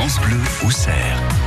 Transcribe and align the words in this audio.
France 0.00 0.18
Bleu 0.20 0.40
au 0.64 0.70
cerf. 0.70 1.39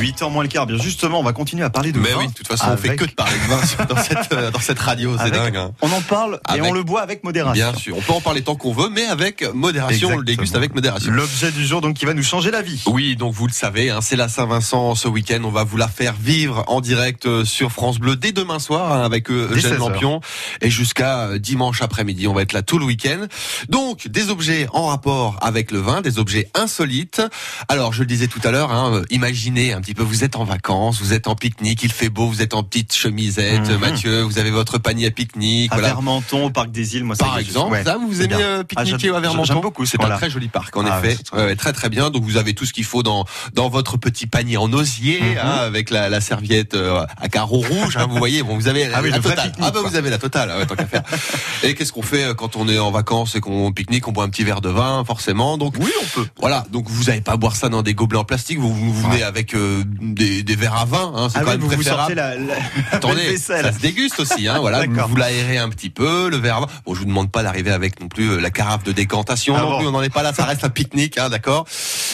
8h 0.00 0.30
moins 0.30 0.42
le 0.42 0.48
quart. 0.48 0.66
Bien 0.66 0.78
justement, 0.78 1.20
on 1.20 1.22
va 1.22 1.32
continuer 1.32 1.62
à 1.64 1.70
parler 1.70 1.92
de 1.92 1.98
Mais 1.98 2.10
vin. 2.12 2.18
oui, 2.20 2.28
de 2.28 2.32
toute 2.32 2.46
façon, 2.48 2.66
on 2.70 2.76
fait 2.76 2.88
avec- 2.88 3.00
que 3.00 3.04
de 3.06 3.10
parler 3.12 3.36
de 3.36 3.48
vin 3.50 3.84
dans 3.88 4.02
cette, 4.02 4.32
euh, 4.32 4.50
dans 4.50 4.60
cette 4.60 4.78
radio, 4.78 5.14
c'est 5.16 5.22
avec- 5.22 5.34
dingue. 5.34 5.56
hein. 5.56 5.72
On 5.82 5.90
en 5.92 6.00
parle 6.00 6.40
et 6.48 6.52
Avec- 6.52 6.64
on 6.64 6.72
le 6.72 6.82
boit 6.82 7.02
avec 7.02 7.22
modération. 7.24 7.52
Bien 7.70 7.78
sûr, 7.78 7.96
on 7.96 8.00
peut 8.00 8.12
en 8.12 8.20
parler 8.20 8.42
tant 8.42 8.56
qu'on 8.56 8.72
veut, 8.72 8.88
mais 8.88 9.04
avec 9.06 9.42
modération, 9.54 10.08
on 10.08 10.10
le 10.12 10.16
Exactement. 10.22 10.22
déguste 10.24 10.56
avec 10.56 10.74
modération. 10.74 11.12
L'objet 11.12 11.50
du 11.52 11.66
jour, 11.66 11.80
donc, 11.80 11.94
qui 11.96 12.04
va 12.06 12.14
nous 12.14 12.22
changer 12.22 12.50
la 12.50 12.62
vie. 12.62 12.82
Oui, 12.86 13.16
donc 13.16 13.34
vous 13.34 13.46
le 13.46 13.52
savez, 13.52 13.90
hein, 13.90 14.00
c'est 14.00 14.16
la 14.16 14.28
Saint-Vincent 14.28 14.94
ce 14.94 15.08
week-end. 15.08 15.40
On 15.44 15.50
va 15.50 15.64
vous 15.64 15.76
la 15.76 15.88
faire 15.88 16.14
vivre 16.18 16.64
en 16.68 16.80
direct 16.80 17.26
euh, 17.26 17.44
sur 17.44 17.70
France 17.72 17.98
Bleu 17.98 18.16
dès 18.16 18.32
demain 18.32 18.58
soir 18.58 18.92
hein, 18.92 19.02
avec 19.04 19.30
euh, 19.30 19.48
Eugène 19.50 19.60
16 19.62 19.72
heures. 19.72 19.78
Lampion 19.90 20.20
et 20.60 20.70
jusqu'à 20.70 21.38
dimanche 21.38 21.82
après-midi. 21.82 22.26
On 22.28 22.32
va 22.34 22.42
être 22.42 22.52
là 22.52 22.62
tout 22.62 22.78
le 22.78 22.84
week-end. 22.84 23.26
Donc 23.68 24.08
des 24.08 24.30
objets 24.30 24.66
en 24.72 24.86
rapport 24.86 25.36
avec 25.42 25.70
le 25.70 25.78
vin, 25.80 26.00
des 26.00 26.18
objets 26.18 26.48
insolites. 26.54 27.22
Alors 27.68 27.92
je 27.92 28.00
le 28.00 28.06
disais 28.06 28.26
tout 28.28 28.40
à 28.44 28.50
l'heure, 28.50 28.72
hein, 28.72 29.02
imaginez 29.10 29.72
un 29.72 29.80
petit 29.80 29.89
peu, 29.94 30.02
vous 30.02 30.24
êtes 30.24 30.36
en 30.36 30.44
vacances, 30.44 31.00
vous 31.00 31.12
êtes 31.12 31.26
en 31.28 31.34
pique-nique, 31.34 31.82
il 31.82 31.92
fait 31.92 32.08
beau, 32.08 32.26
vous 32.26 32.42
êtes 32.42 32.54
en 32.54 32.62
petite 32.62 32.92
chemisette, 32.94 33.68
Mhm. 33.68 33.78
Mathieu, 33.78 34.22
vous 34.22 34.38
avez 34.38 34.50
votre 34.50 34.78
panier 34.78 35.06
à 35.06 35.10
pique-nique. 35.10 35.72
À 35.72 35.76
voilà. 35.76 35.88
Vermenton, 35.88 36.44
au 36.46 36.50
parc 36.50 36.70
des 36.70 36.96
îles, 36.96 37.04
moi, 37.04 37.16
Par 37.16 37.38
est, 37.38 37.42
je- 37.42 37.48
exemple, 37.48 37.72
ouais. 37.72 37.84
ça, 37.84 37.96
vous 37.98 38.22
aimez 38.22 38.34
euh, 38.34 38.60
Ah, 38.60 38.64
pique-niquer 38.64 38.98
j'aime- 39.08 39.14
à 39.16 39.20
Vermenton 39.20 39.44
j'aime 39.44 39.60
beaucoup 39.60 39.84
ce 39.86 39.92
C'est 39.92 40.04
un 40.04 40.16
très 40.16 40.30
joli 40.30 40.48
parc, 40.48 40.76
en 40.76 40.84
Ah, 40.86 40.98
effet. 40.98 41.08
ouais, 41.08 41.22
très 41.22 41.40
Ouais, 41.44 41.56
très 41.56 41.72
très 41.72 41.88
bien. 41.88 42.10
Donc 42.10 42.24
vous 42.24 42.36
avez 42.36 42.54
tout 42.54 42.64
ce 42.66 42.72
qu'il 42.72 42.84
faut 42.84 43.02
dans 43.02 43.24
dans 43.54 43.68
votre 43.68 43.96
petit 43.96 44.26
panier 44.26 44.56
en 44.56 44.72
osier, 44.72 45.20
Mhm. 45.20 45.38
hein, 45.42 45.50
avec 45.62 45.90
la, 45.90 46.08
la 46.08 46.20
serviette 46.20 46.74
euh, 46.74 47.04
à 47.20 47.28
carreaux 47.28 47.58
rouges. 47.60 47.96
Hein, 47.96 48.06
vous 48.08 48.16
voyez, 48.18 48.42
bon, 48.42 48.56
vous 48.56 48.68
avez 48.68 48.88
Ah 48.92 49.00
oui, 49.02 49.10
la 49.10 49.18
totale. 49.20 49.52
Ah 49.60 49.70
bah 49.70 49.80
vous 49.84 49.96
avez 49.96 50.10
la 50.10 50.18
totale, 50.18 50.52
tant 50.66 50.74
qu'à 50.76 50.86
faire. 50.86 51.02
Et 51.62 51.74
qu'est-ce 51.74 51.92
qu'on 51.92 52.02
fait 52.02 52.24
euh, 52.24 52.34
quand 52.34 52.56
on 52.56 52.68
est 52.68 52.78
en 52.78 52.90
vacances 52.90 53.34
et 53.36 53.40
qu'on 53.40 53.72
pique-nique? 53.72 54.06
On 54.08 54.12
boit 54.12 54.24
un 54.24 54.28
petit 54.28 54.44
verre 54.44 54.60
de 54.60 54.68
vin, 54.70 55.04
forcément. 55.04 55.58
Donc 55.58 55.74
Oui, 55.78 55.90
on 56.02 56.06
peut. 56.20 56.26
voilà. 56.38 56.64
Donc 56.70 56.88
vous 56.88 57.04
n'allez 57.04 57.20
pas 57.20 57.36
boire 57.36 57.56
ça 57.56 57.68
dans 57.68 57.82
des 57.82 57.94
gobelets 57.94 58.18
en 58.18 58.24
plastique. 58.24 58.58
Vous, 58.58 58.72
vous 58.74 58.94
venez 59.08 59.22
avec 59.22 59.54
euh, 59.54 59.79
des, 59.84 60.42
des 60.42 60.56
verres 60.56 60.76
à 60.76 60.84
vin. 60.84 61.12
Hein, 61.14 61.28
c'est 61.30 61.38
Ah 61.38 61.40
quand 61.42 61.50
oui, 61.52 61.58
même 61.58 61.60
vous 61.68 61.74
préférable. 61.74 62.14
la, 62.14 62.36
la, 62.36 62.54
Attendez, 62.92 63.36
ça 63.36 63.72
se 63.72 63.78
déguste 63.78 64.20
aussi, 64.20 64.48
hein, 64.48 64.58
voilà. 64.60 64.84
Vous, 64.86 65.16
l'aérez 65.16 65.58
un 65.58 65.68
petit 65.68 65.90
peu, 65.90 66.28
le 66.28 66.36
verre. 66.36 66.56
à 66.56 66.60
vin. 66.60 66.66
Bon, 66.86 66.94
je 66.94 67.00
vous 67.00 67.04
demande 67.06 67.30
pas 67.30 67.42
d'arriver 67.42 67.70
avec 67.70 68.00
non 68.00 68.08
plus 68.08 68.30
euh, 68.30 68.40
la 68.40 68.50
carafe 68.50 68.82
de 68.84 68.92
décantation 68.92 69.54
Ah 69.56 69.62
non 69.62 69.70
bon. 69.70 69.78
plus. 69.78 69.86
On 69.88 69.92
n'en 69.92 70.02
est 70.02 70.12
pas 70.12 70.22
là, 70.22 70.32
ça 70.32 70.44
reste 70.44 70.64
un 70.64 70.68
pique-nique, 70.70 71.18
hein, 71.18 71.28
d'accord. 71.30 71.66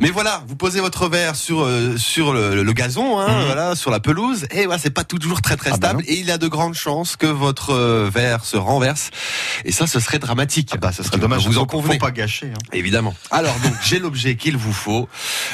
Mais 0.00 0.10
voilà, 0.10 0.42
vous 0.46 0.56
posez 0.56 0.80
votre 0.80 1.08
verre 1.08 1.36
sur 1.36 1.62
euh, 1.62 1.96
sur 1.96 2.32
le, 2.32 2.62
le 2.62 2.72
gazon, 2.72 3.18
hein, 3.18 3.26
Mhm. 3.40 3.44
voilà, 3.46 3.74
sur 3.76 3.90
la 3.90 4.00
pelouse, 4.00 4.46
et 4.50 4.64
voilà, 4.66 4.78
c'est 4.80 4.90
pas 4.90 5.04
toujours 5.04 5.40
très 5.42 5.56
très 5.56 5.70
Ah 5.70 5.76
bah 5.76 5.88
stable, 5.88 6.04
et 6.06 6.18
il 6.18 6.26
y 6.26 6.30
a 6.30 6.38
de 6.38 6.48
grandes 6.48 6.74
chances 6.74 7.16
que 7.16 7.26
votre 7.26 7.70
euh, 7.74 8.10
verre 8.12 8.44
se 8.44 8.56
renverse, 8.56 9.10
et 9.64 9.72
ça, 9.72 9.86
ce 9.86 10.00
serait 10.00 10.18
dramatique. 10.18 10.70
Ah 10.74 10.76
bah, 10.78 10.92
ça 10.92 11.02
serait 11.04 11.18
dommage. 11.18 11.46
Vous 11.46 11.58
en 11.58 11.66
convenez 11.66 11.94
faut 11.98 12.06
pas 12.06 12.10
gâcher. 12.10 12.46
hein. 12.54 12.58
Évidemment. 12.72 13.14
Alors 13.30 13.54
donc 13.62 13.72
j'ai 13.82 13.98
l'objet 13.98 14.36
qu'il 14.36 14.56
vous 14.56 14.72
faut, 14.72 15.08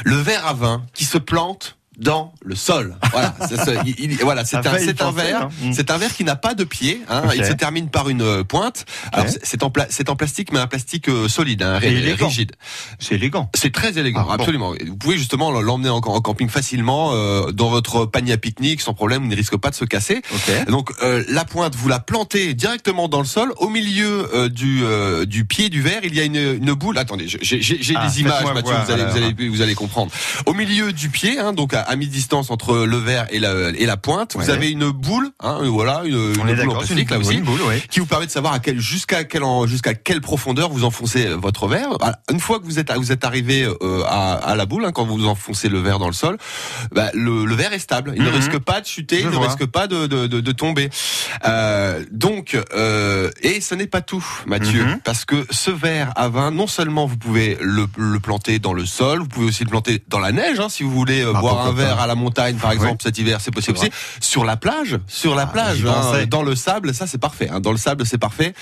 le 0.05 0.17
verre 0.17 0.47
à 0.47 0.55
vin 0.55 0.85
qui 0.95 1.05
se 1.05 1.19
plante 1.19 1.77
dans 1.98 2.33
le 2.45 2.55
sol. 2.55 2.97
Voilà, 3.12 3.34
c'est 3.48 3.78
il- 3.87 4.17
voilà, 4.23 4.42
un, 4.42 4.45
c'est 4.45 4.56
verre, 5.12 5.42
hein. 5.42 5.48
Mm. 5.62 5.73
c'est 5.73 5.91
un 5.91 5.98
verre 5.98 6.14
qui 6.14 6.25
n'a 6.25 6.36
pas 6.36 6.55
de 6.55 6.64
pied. 6.64 7.01
Hein. 7.09 7.23
Il 7.36 7.45
se 7.45 7.53
termine 7.53 7.89
par 7.89 8.09
une 8.09 8.23
euh, 8.23 8.45
pointe. 8.45 8.84
Alors 9.12 9.27
c'est- 9.42 9.62
en, 9.62 9.70
pla- 9.70 9.86
c'est 9.91 10.09
en 10.11 10.17
plastique, 10.17 10.53
mais 10.53 10.59
un 10.59 10.67
plastique 10.67 11.09
euh, 11.09 11.28
solide, 11.28 11.62
hein, 11.62 11.78
rigide. 11.78 12.53
C'est 12.98 13.14
élégant. 13.14 13.51
C'est 13.55 13.73
très 13.73 13.98
élégant, 13.98 14.27
Ah, 14.28 14.34
absolument. 14.34 14.73
Vous 14.86 14.97
pouvez 14.97 15.17
justement 15.19 15.51
l'emmener 15.51 15.89
en, 15.91 15.97
en 15.98 16.20
camping 16.20 16.48
facilement 16.48 17.11
euh, 17.12 17.53
dans 17.53 17.70
votre 17.70 18.06
panier 18.06 18.33
à 18.33 18.36
pique-nique 18.39 18.81
sans 18.81 18.95
problème. 18.95 19.25
Il 19.25 19.29
ne 19.31 19.36
risque 19.36 19.56
pas 19.56 19.70
de 19.70 19.75
se 19.77 19.84
casser. 19.84 20.23
Ok. 20.34 20.67
Donc 20.69 20.91
euh, 21.03 21.23
la 21.29 21.45
pointe, 21.45 21.75
vous 21.77 21.89
la 21.89 22.01
plantez 22.01 22.55
directement 22.55 23.08
dans 23.08 23.20
le 23.20 23.25
sol. 23.27 23.53
Au 23.58 23.69
milieu 23.69 24.29
euh, 24.34 24.48
du 24.48 24.83
euh, 24.84 25.25
du 25.27 25.45
pied 25.45 25.69
du 25.69 25.83
verre, 25.83 26.01
il 26.05 26.14
y 26.14 26.20
a 26.20 26.25
une, 26.25 26.36
une 26.36 26.73
boule. 26.75 26.98
Attendez, 26.98 27.29
j'ai 27.29 27.39
j'ai- 27.42 27.61
j'ai 27.83 27.95
Ah, 27.97 28.06
des 28.06 28.20
images, 28.20 28.45
Mathieu. 28.53 28.62
voir, 28.73 28.84
vous 28.84 28.92
allez 28.92 29.05
vous 29.05 29.17
allez 29.17 29.48
vous 29.48 29.62
allez 29.62 29.75
comprendre. 29.75 30.11
Au 30.47 30.55
milieu 30.55 30.92
du 30.92 31.08
pied, 31.08 31.39
hein, 31.39 31.53
donc 31.53 31.75
à, 31.75 31.84
à 31.87 31.97
mi-distance 31.97 32.51
entre 32.51 32.79
le 32.85 32.97
verre 32.97 33.27
et 33.31 33.39
la 33.39 33.71
et 33.71 33.87
la 33.87 33.97
pointe, 33.97 34.35
vous 34.37 34.51
avez 34.51 34.71
une 34.71 34.91
boule. 34.91 35.31
Hein, 35.41 35.61
voilà, 35.64 36.03
une, 36.05 36.14
une 36.14 36.41
On 36.41 36.45
boule 36.45 36.70
en 36.70 36.75
plastique 36.79 37.11
là 37.11 37.19
aussi 37.19 37.35
une 37.35 37.45
boule, 37.45 37.61
ouais. 37.63 37.83
qui 37.91 38.01
vous 38.01 38.07
permet 38.07 38.27
de 38.27 38.31
savoir 38.31 38.53
à 38.55 38.58
quel 38.58 38.79
jusqu'à 38.81 39.25
quelle 39.25 39.45
en- 39.45 39.67
jusqu'à 39.67 39.95
quelle 39.95 40.20
profondeur 40.20 40.69
vous 40.70 40.85
enfoncez 40.85 41.27
euh, 41.27 41.35
votre 41.36 41.67
verre. 41.69 41.89
Voilà. 41.98 42.19
Une 42.31 42.41
fois 42.41 42.58
que 42.61 42.64
vous 42.64 42.79
êtes 42.79 42.92
vous 42.92 43.13
êtes 43.13 43.25
arrivé 43.25 43.64
euh, 43.64 44.03
à, 44.07 44.35
à 44.35 44.55
la 44.57 44.67
boule, 44.67 44.85
hein, 44.85 44.92
quand 44.92 45.05
vous 45.05 45.27
enfoncez 45.27 45.69
le 45.69 45.81
verre 45.81 45.98
dans 45.98 46.07
le 46.08 46.13
sol, 46.14 46.36
bah, 46.92 47.11
le, 47.14 47.45
le 47.45 47.55
verre 47.55 47.73
est 47.73 47.79
stable. 47.79 48.13
Il 48.17 48.23
ne 48.23 48.29
Mhm. 48.31 48.35
risque 48.37 48.58
pas 48.58 48.81
de 48.81 48.87
chuter, 48.87 49.20
Je 49.20 49.29
il 49.29 49.31
ne 49.31 49.37
risque 49.37 49.67
pas 49.67 49.87
de, 49.87 50.07
de, 50.07 50.27
de, 50.27 50.41
de 50.41 50.53
tomber. 50.53 50.91
Euh, 51.47 52.05
donc, 52.11 52.57
euh, 52.75 53.31
et 53.42 53.61
ce 53.61 53.75
n'est 53.75 53.87
pas 53.87 54.01
tout, 54.01 54.25
Mathieu, 54.47 54.85
Mhm. 54.85 55.01
parce 55.05 55.25
que 55.25 55.47
ce 55.51 55.70
verre 55.70 56.13
à 56.17 56.29
vin, 56.29 56.51
non 56.51 56.67
seulement 56.67 57.07
vous 57.07 57.17
pouvez 57.17 57.57
le, 57.61 57.87
le 57.97 58.20
planter 58.20 58.58
dans 58.58 58.73
le 58.73 58.87
sol, 58.87 59.20
vous 59.20 59.29
pouvez 59.29 59.47
aussi 59.47 59.64
le 59.64 59.70
planter 59.70 60.03
dans 60.08 60.20
la 60.20 60.33
neige, 60.33 60.61
hein, 60.61 60.69
si 60.69 60.83
vous 60.83 60.91
voulez 60.91 61.23
euh, 61.23 61.33
Ah, 61.35 61.41
boire 61.41 61.67
un 61.67 61.73
verre 61.74 62.01
à 62.01 62.07
la 62.07 62.14
montagne, 62.14 62.57
par 62.57 62.73
exemple, 62.73 63.02
cet 63.02 63.18
hiver, 63.18 63.40
c'est 63.40 63.51
possible 63.51 63.79
aussi. 63.79 63.90
Sur 64.20 64.45
la 64.45 64.57
plage, 64.57 64.98
sur 65.07 65.35
la 65.35 65.42
Ah, 65.42 65.46
plage, 65.46 65.85
hein, 65.85 66.24
dans 66.29 66.42
le 66.42 66.55
sable, 66.57 66.95
ça 66.95 67.07
c'est 67.07 67.18
parfait. 67.18 67.48
Hein, 67.51 67.61
dans 67.61 67.73
le 67.73 67.77
sable, 67.79 68.07
c'est 68.07 68.18
parfait. 68.18 68.55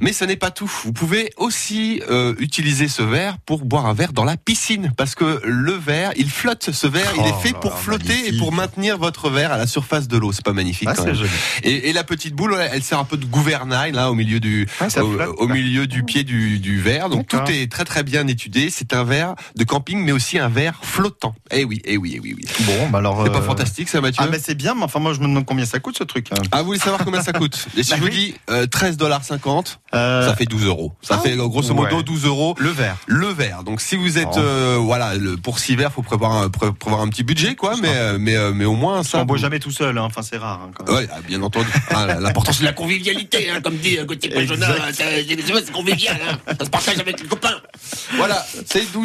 Mais 0.00 0.12
ce 0.12 0.24
n'est 0.24 0.36
pas 0.36 0.50
tout. 0.50 0.70
Vous 0.84 0.92
pouvez 0.92 1.32
aussi 1.36 2.00
euh, 2.10 2.34
utiliser 2.38 2.88
ce 2.88 3.02
verre 3.02 3.38
pour 3.44 3.64
boire 3.64 3.86
un 3.86 3.94
verre 3.94 4.12
dans 4.12 4.24
la 4.24 4.36
piscine, 4.36 4.92
parce 4.96 5.14
que 5.14 5.40
le 5.44 5.72
verre, 5.72 6.12
il 6.16 6.30
flotte. 6.30 6.70
Ce 6.72 6.86
verre, 6.86 7.10
il 7.16 7.22
Oh 7.24 7.28
est 7.28 7.42
fait 7.42 7.52
là 7.52 7.58
pour 7.60 7.78
flotter 7.78 8.28
et 8.28 8.38
pour 8.38 8.52
maintenir 8.52 8.98
votre 8.98 9.30
verre 9.30 9.52
à 9.52 9.56
la 9.58 9.66
surface 9.66 10.08
de 10.08 10.16
l'eau. 10.16 10.32
C'est 10.32 10.44
pas 10.44 10.52
magnifique 10.52 10.88
Ah, 10.90 10.94
quand 10.96 11.04
même. 11.06 11.14
joli. 11.14 11.30
Et, 11.64 11.90
et 11.90 11.92
la 11.92 12.04
petite 12.04 12.34
boule, 12.34 12.56
elle, 12.72 12.82
sert 12.82 12.98
un 12.98 13.04
peu 13.04 13.16
de 13.16 13.24
gouvernail 13.26 13.92
là 13.92 14.10
au 14.10 14.14
milieu 14.14 14.40
du 14.40 14.66
Ah, 14.80 14.86
au, 15.00 15.12
flotte. 15.12 15.34
au 15.38 15.48
milieu 15.48 15.86
du 15.86 16.02
pied 16.04 16.24
du, 16.24 16.58
du 16.58 16.80
verre. 16.80 17.08
Donc 17.08 17.28
tout 17.28 17.40
est 17.48 17.70
très 17.70 17.84
très 17.84 18.02
bien 18.02 18.26
étudié. 18.26 18.70
C'est 18.70 18.92
un 18.94 19.04
verre 19.04 19.34
de 19.56 19.64
camping, 19.64 20.02
mais 20.04 20.12
aussi 20.12 20.38
un 20.38 20.48
verre 20.48 20.78
flottant. 20.82 21.34
Eh 21.50 21.64
oui, 21.64 21.80
eh 21.84 21.96
oui, 21.96 22.12
eh 22.16 22.20
oui, 22.20 22.34
oui. 22.36 22.41
Bon, 22.60 22.88
bah 22.90 22.98
alors. 22.98 23.22
C'est 23.24 23.32
pas 23.32 23.38
euh, 23.38 23.42
fantastique 23.42 23.88
ça, 23.88 24.00
Mathieu 24.00 24.22
Ah, 24.24 24.28
mais 24.30 24.38
c'est 24.38 24.54
bien, 24.54 24.74
mais 24.74 24.82
enfin, 24.84 24.98
moi, 25.00 25.12
je 25.14 25.20
me 25.20 25.26
demande 25.26 25.46
combien 25.46 25.64
ça 25.66 25.78
coûte 25.80 25.96
ce 25.98 26.04
truc. 26.04 26.28
hein. 26.32 26.42
Ah, 26.52 26.60
vous 26.60 26.66
voulez 26.66 26.78
savoir 26.78 27.04
combien 27.04 27.22
ça 27.22 27.32
coûte 27.32 27.66
Et 27.76 27.82
si 27.82 27.90
Bah 27.90 27.96
je 27.98 28.02
vous 28.02 28.08
dis 28.08 28.34
euh, 28.50 28.66
13,50 28.66 29.76
Euh, 29.94 30.28
ça 30.28 30.34
fait 30.36 30.44
12 30.46 30.64
euros. 30.66 30.92
Ça 31.02 31.16
ah, 31.18 31.22
fait 31.22 31.36
grosso 31.36 31.74
modo 31.74 31.96
ouais. 31.98 32.02
12 32.02 32.24
euros. 32.26 32.54
le 32.58 32.70
verre. 32.70 32.96
Le 33.06 33.26
verre. 33.28 33.62
Donc 33.64 33.80
si 33.80 33.96
vous 33.96 34.18
êtes 34.18 34.28
Oh. 34.34 34.38
euh, 34.38 34.78
voilà 34.80 35.14
le, 35.14 35.36
pour 35.36 35.58
six 35.58 35.76
verres, 35.76 35.92
faut 35.92 36.02
prévoir 36.02 36.32
un, 36.32 36.48
pré- 36.48 36.72
prévoir 36.72 37.02
un 37.02 37.08
petit 37.08 37.22
budget 37.24 37.54
quoi. 37.54 37.74
Mais 37.82 37.88
euh, 37.94 38.16
mais 38.18 38.36
mais 38.54 38.64
au 38.64 38.74
moins 38.74 39.02
ça. 39.02 39.18
on 39.18 39.24
boit 39.24 39.36
jamais 39.36 39.58
tout 39.58 39.70
seul, 39.70 39.98
hein. 39.98 40.02
enfin 40.04 40.22
c'est 40.22 40.36
rare. 40.38 40.60
hein, 40.64 40.70
quand 40.74 40.86
même. 40.86 40.96
Ouais, 40.96 41.08
ah, 41.12 41.18
bien 41.26 41.42
entendu. 41.42 41.66
Ah, 41.90 42.06
L'important 42.20 42.52
c'est 42.52 42.64
la 42.64 42.72
convivialité, 42.72 43.50
hein, 43.50 43.60
comme 43.62 43.76
dit 43.76 43.98
Gauthier 44.06 44.30
Pajona. 44.30 44.68
Exact. 44.88 44.94
C'est 44.94 45.42
c'est- 45.46 45.64
c'est 45.66 45.72
convivial, 45.72 46.16
hein. 46.28 46.38
ça 46.58 46.64
se 46.64 46.70
partage 46.70 46.98
avec 46.98 47.20
les 47.20 47.26
copains. 47.28 47.56
Voilà, 48.16 48.44
c'est 48.66 48.80
12 48.92 48.96